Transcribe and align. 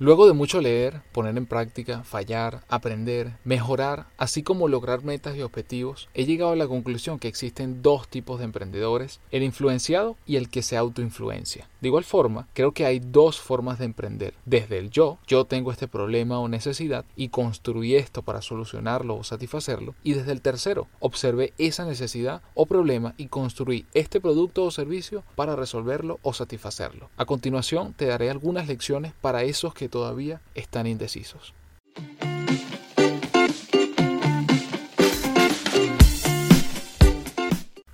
Luego 0.00 0.26
de 0.26 0.32
mucho 0.32 0.60
leer, 0.60 1.02
poner 1.12 1.38
en 1.38 1.46
práctica, 1.46 2.02
fallar, 2.02 2.64
aprender, 2.68 3.34
mejorar, 3.44 4.06
así 4.18 4.42
como 4.42 4.66
lograr 4.66 5.04
metas 5.04 5.36
y 5.36 5.42
objetivos, 5.42 6.08
he 6.14 6.26
llegado 6.26 6.50
a 6.50 6.56
la 6.56 6.66
conclusión 6.66 7.20
que 7.20 7.28
existen 7.28 7.80
dos 7.80 8.08
tipos 8.08 8.40
de 8.40 8.46
emprendedores, 8.46 9.20
el 9.30 9.44
influenciado 9.44 10.16
y 10.26 10.34
el 10.34 10.48
que 10.48 10.62
se 10.62 10.76
autoinfluencia. 10.76 11.68
De 11.84 11.88
igual 11.88 12.04
forma, 12.04 12.48
creo 12.54 12.72
que 12.72 12.86
hay 12.86 12.98
dos 12.98 13.38
formas 13.38 13.78
de 13.78 13.84
emprender. 13.84 14.32
Desde 14.46 14.78
el 14.78 14.88
yo, 14.88 15.18
yo 15.26 15.44
tengo 15.44 15.70
este 15.70 15.86
problema 15.86 16.38
o 16.38 16.48
necesidad 16.48 17.04
y 17.14 17.28
construí 17.28 17.94
esto 17.94 18.22
para 18.22 18.40
solucionarlo 18.40 19.16
o 19.16 19.22
satisfacerlo. 19.22 19.94
Y 20.02 20.14
desde 20.14 20.32
el 20.32 20.40
tercero, 20.40 20.86
observé 20.98 21.52
esa 21.58 21.84
necesidad 21.84 22.40
o 22.54 22.64
problema 22.64 23.12
y 23.18 23.26
construí 23.26 23.84
este 23.92 24.18
producto 24.18 24.64
o 24.64 24.70
servicio 24.70 25.24
para 25.36 25.56
resolverlo 25.56 26.20
o 26.22 26.32
satisfacerlo. 26.32 27.10
A 27.18 27.26
continuación, 27.26 27.92
te 27.92 28.06
daré 28.06 28.30
algunas 28.30 28.66
lecciones 28.66 29.12
para 29.20 29.42
esos 29.42 29.74
que 29.74 29.90
todavía 29.90 30.40
están 30.54 30.86
indecisos. 30.86 31.52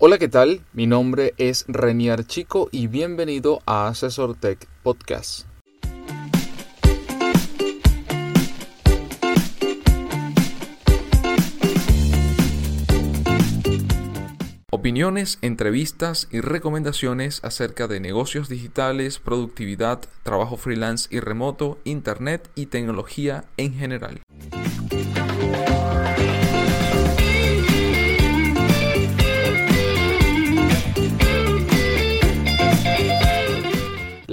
Hola, 0.02 0.16
¿qué 0.16 0.28
tal? 0.28 0.62
Mi 0.72 0.86
nombre 0.86 1.34
es 1.36 1.66
Renier 1.68 2.24
Chico 2.24 2.70
y 2.72 2.86
bienvenido 2.86 3.60
a 3.66 3.86
Asesor 3.88 4.34
Tech 4.34 4.66
Podcast. 4.82 5.46
Opiniones, 14.70 15.38
entrevistas 15.42 16.28
y 16.30 16.40
recomendaciones 16.40 17.44
acerca 17.44 17.86
de 17.86 18.00
negocios 18.00 18.48
digitales, 18.48 19.18
productividad, 19.18 20.00
trabajo 20.22 20.56
freelance 20.56 21.14
y 21.14 21.20
remoto, 21.20 21.76
internet 21.84 22.48
y 22.54 22.66
tecnología 22.66 23.44
en 23.58 23.74
general. 23.74 24.22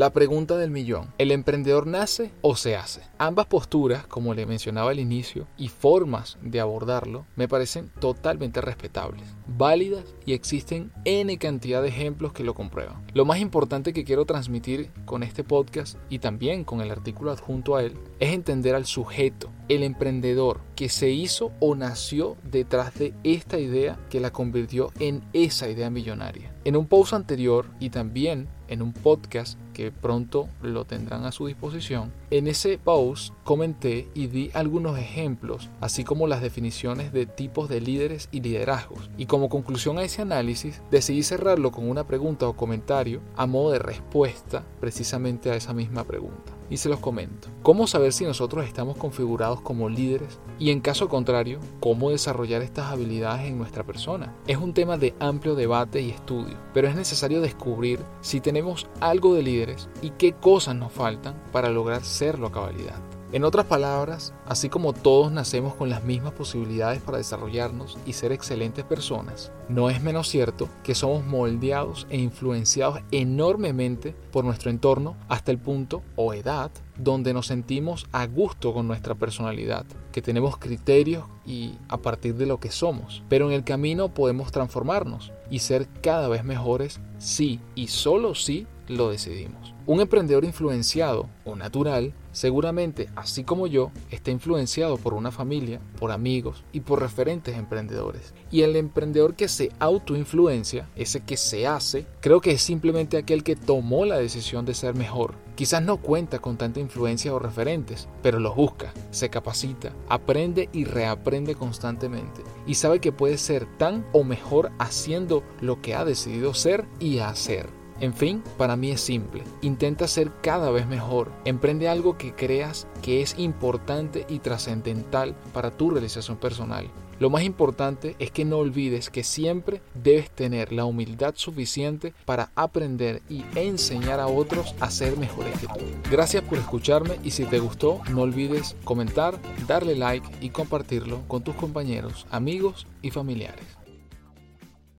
La 0.07 0.13
pregunta 0.13 0.55
del 0.55 0.71
millón. 0.71 1.13
¿El 1.17 1.33
emprendedor 1.33 1.85
nace 1.85 2.31
o 2.39 2.55
se 2.55 2.77
hace? 2.77 3.01
Ambas 3.17 3.47
posturas, 3.47 4.07
como 4.07 4.33
le 4.33 4.45
mencionaba 4.45 4.91
al 4.91 5.01
inicio, 5.01 5.47
y 5.57 5.67
formas 5.67 6.37
de 6.41 6.61
abordarlo 6.61 7.25
me 7.35 7.49
parecen 7.49 7.89
totalmente 7.99 8.61
respetables, 8.61 9.25
válidas 9.47 10.05
y 10.25 10.31
existen 10.31 10.93
N 11.03 11.37
cantidad 11.39 11.81
de 11.81 11.89
ejemplos 11.89 12.31
que 12.31 12.45
lo 12.45 12.53
comprueban. 12.53 13.05
Lo 13.13 13.25
más 13.25 13.39
importante 13.39 13.91
que 13.91 14.05
quiero 14.05 14.23
transmitir 14.23 14.91
con 15.03 15.23
este 15.23 15.43
podcast 15.43 15.97
y 16.09 16.19
también 16.19 16.63
con 16.63 16.79
el 16.79 16.89
artículo 16.89 17.31
adjunto 17.31 17.75
a 17.75 17.83
él 17.83 17.99
es 18.21 18.31
entender 18.31 18.75
al 18.75 18.85
sujeto, 18.85 19.49
el 19.69 19.83
emprendedor 19.83 20.59
que 20.75 20.89
se 20.89 21.09
hizo 21.09 21.51
o 21.59 21.75
nació 21.75 22.37
detrás 22.43 22.93
de 22.97 23.13
esta 23.23 23.59
idea 23.59 23.97
que 24.09 24.19
la 24.19 24.31
convirtió 24.31 24.91
en 24.99 25.23
esa 25.33 25.69
idea 25.69 25.89
millonaria. 25.89 26.53
En 26.65 26.75
un 26.75 26.87
post 26.87 27.13
anterior 27.13 27.67
y 27.79 27.89
también 27.89 28.47
en 28.67 28.81
un 28.81 28.93
podcast 28.93 29.57
que 29.73 29.91
pronto 29.91 30.49
lo 30.61 30.85
tendrán 30.85 31.23
a 31.25 31.31
su 31.31 31.47
disposición, 31.47 32.11
en 32.31 32.47
ese 32.47 32.77
post 32.77 33.33
comenté 33.43 34.07
y 34.13 34.27
di 34.27 34.51
algunos 34.53 34.97
ejemplos, 34.97 35.69
así 35.79 36.03
como 36.03 36.27
las 36.27 36.41
definiciones 36.41 37.13
de 37.13 37.25
tipos 37.25 37.69
de 37.69 37.79
líderes 37.79 38.27
y 38.31 38.41
liderazgos. 38.41 39.09
Y 39.17 39.27
como 39.27 39.49
conclusión 39.49 39.97
a 39.97 40.03
ese 40.03 40.21
análisis, 40.21 40.81
decidí 40.91 41.23
cerrarlo 41.23 41.71
con 41.71 41.89
una 41.89 42.05
pregunta 42.05 42.47
o 42.47 42.57
comentario 42.57 43.21
a 43.35 43.45
modo 43.45 43.71
de 43.71 43.79
respuesta 43.79 44.65
precisamente 44.79 45.51
a 45.51 45.55
esa 45.55 45.73
misma 45.73 46.03
pregunta 46.03 46.56
y 46.69 46.77
se 46.77 46.89
los 46.89 46.99
comento. 46.99 47.47
¿Cómo 47.63 47.87
saber 47.87 48.13
si 48.13 48.25
nosotros 48.25 48.65
estamos 48.65 48.97
configurados 48.97 49.61
como 49.61 49.89
líderes? 49.89 50.39
Y 50.59 50.71
en 50.71 50.81
caso 50.81 51.09
contrario, 51.09 51.59
¿cómo 51.79 52.09
desarrollar 52.09 52.61
estas 52.61 52.91
habilidades 52.91 53.47
en 53.47 53.57
nuestra 53.57 53.83
persona? 53.83 54.33
Es 54.47 54.57
un 54.57 54.73
tema 54.73 54.97
de 54.97 55.15
amplio 55.19 55.55
debate 55.55 56.01
y 56.01 56.09
estudio, 56.09 56.57
pero 56.73 56.87
es 56.87 56.95
necesario 56.95 57.41
descubrir 57.41 57.99
si 58.21 58.41
tenemos 58.41 58.87
algo 58.99 59.33
de 59.33 59.43
líderes 59.43 59.89
y 60.01 60.11
qué 60.11 60.33
cosas 60.33 60.75
nos 60.75 60.91
faltan 60.91 61.41
para 61.51 61.69
lograr 61.69 62.03
serlo 62.03 62.47
a 62.47 62.51
cabalidad. 62.51 63.16
En 63.33 63.43
otras 63.43 63.65
palabras, 63.65 64.33
así 64.45 64.69
como 64.69 64.93
todos 64.93 65.33
nacemos 65.33 65.75
con 65.75 65.89
las 65.89 66.01
mismas 66.01 66.31
posibilidades 66.31 67.01
para 67.01 67.17
desarrollarnos 67.17 67.97
y 68.05 68.13
ser 68.13 68.31
excelentes 68.31 68.85
personas, 68.85 69.51
no 69.67 69.89
es 69.89 70.01
menos 70.01 70.29
cierto 70.29 70.69
que 70.81 70.95
somos 70.95 71.25
moldeados 71.25 72.07
e 72.09 72.17
influenciados 72.17 73.01
enormemente 73.11 74.15
por 74.31 74.45
nuestro 74.45 74.69
entorno 74.69 75.17
hasta 75.27 75.51
el 75.51 75.57
punto 75.57 76.03
o 76.15 76.33
edad 76.33 76.71
donde 76.97 77.33
nos 77.33 77.47
sentimos 77.47 78.07
a 78.11 78.25
gusto 78.25 78.73
con 78.73 78.87
nuestra 78.87 79.15
personalidad, 79.15 79.85
que 80.11 80.21
tenemos 80.21 80.57
criterios 80.57 81.25
y 81.45 81.73
a 81.89 81.97
partir 81.97 82.35
de 82.35 82.45
lo 82.45 82.59
que 82.59 82.71
somos. 82.71 83.23
Pero 83.29 83.47
en 83.47 83.53
el 83.53 83.63
camino 83.63 84.13
podemos 84.13 84.51
transformarnos 84.51 85.31
y 85.49 85.59
ser 85.59 85.87
cada 86.01 86.27
vez 86.27 86.43
mejores 86.43 86.99
si 87.19 87.59
y 87.75 87.87
solo 87.87 88.35
si 88.35 88.67
lo 88.87 89.09
decidimos. 89.09 89.73
Un 89.85 90.01
emprendedor 90.01 90.43
influenciado 90.43 91.29
o 91.45 91.55
natural 91.55 92.13
seguramente, 92.33 93.09
así 93.15 93.43
como 93.43 93.65
yo, 93.65 93.91
está 94.11 94.31
influenciado 94.31 94.97
por 94.97 95.13
una 95.13 95.31
familia, 95.31 95.79
por 95.97 96.11
amigos 96.11 96.63
y 96.71 96.81
por 96.81 97.01
referentes 97.01 97.57
emprendedores. 97.57 98.33
Y 98.51 98.61
el 98.61 98.75
emprendedor 98.75 99.33
que 99.33 99.47
se 99.47 99.71
autoinfluencia, 99.79 100.87
ese 100.95 101.21
que 101.21 101.35
se 101.35 101.65
hace, 101.65 102.05
creo 102.19 102.41
que 102.41 102.51
es 102.51 102.61
simplemente 102.61 103.17
aquel 103.17 103.43
que 103.43 103.55
tomó 103.55 104.05
la 104.05 104.17
decisión 104.17 104.65
de 104.65 104.75
ser 104.75 104.93
mejor. 104.93 105.33
Quizás 105.55 105.81
no 105.81 105.97
cuenta 105.97 106.37
con 106.37 106.57
tanta 106.57 106.79
influencia 106.87 107.33
o 107.33 107.39
referentes, 107.39 108.07
pero 108.23 108.39
los 108.39 108.55
busca, 108.55 108.93
se 109.11 109.29
capacita, 109.29 109.91
aprende 110.09 110.69
y 110.71 110.85
reaprende 110.85 111.55
constantemente 111.55 112.43
y 112.65 112.75
sabe 112.75 112.99
que 112.99 113.11
puede 113.11 113.37
ser 113.37 113.65
tan 113.77 114.05
o 114.13 114.23
mejor 114.23 114.71
haciendo 114.79 115.43
lo 115.61 115.81
que 115.81 115.95
ha 115.95 116.05
decidido 116.05 116.53
ser 116.53 116.85
y 116.99 117.19
hacer. 117.19 117.69
En 117.99 118.13
fin, 118.13 118.43
para 118.57 118.75
mí 118.75 118.91
es 118.91 119.01
simple. 119.01 119.43
Intenta 119.61 120.07
ser 120.07 120.31
cada 120.41 120.69
vez 120.69 120.85
mejor. 120.85 121.31
Emprende 121.45 121.89
algo 121.89 122.17
que 122.17 122.35
creas 122.35 122.87
que 123.01 123.21
es 123.21 123.37
importante 123.39 124.25
y 124.29 124.39
trascendental 124.39 125.35
para 125.51 125.75
tu 125.75 125.89
realización 125.89 126.37
personal. 126.37 126.91
Lo 127.19 127.31
más 127.31 127.43
importante 127.43 128.15
es 128.19 128.29
que 128.29 128.45
no 128.45 128.57
olvides 128.57 129.09
que 129.09 129.23
siempre 129.23 129.81
debes 129.95 130.29
tener 130.29 130.71
la 130.71 130.85
humildad 130.85 131.33
suficiente 131.35 132.13
para 132.25 132.51
aprender 132.55 133.23
y 133.27 133.43
enseñar 133.55 134.19
a 134.19 134.27
otros 134.27 134.75
a 134.79 134.91
ser 134.91 135.17
mejores 135.17 135.59
que 135.59 135.67
tú. 135.67 135.85
Gracias 136.11 136.43
por 136.43 136.59
escucharme 136.59 137.17
y 137.23 137.31
si 137.31 137.45
te 137.45 137.59
gustó 137.59 138.01
no 138.11 138.21
olvides 138.21 138.75
comentar, 138.83 139.39
darle 139.67 139.95
like 139.95 140.27
y 140.41 140.49
compartirlo 140.49 141.21
con 141.27 141.43
tus 141.43 141.55
compañeros, 141.55 142.27
amigos 142.29 142.85
y 143.01 143.09
familiares. 143.09 143.76